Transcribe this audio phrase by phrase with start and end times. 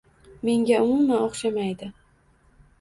[0.47, 1.93] Menga umuman o`xshamaydi